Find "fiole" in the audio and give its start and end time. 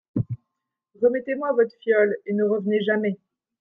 1.83-2.15